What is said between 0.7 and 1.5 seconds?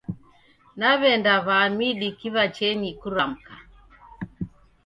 Naw'enda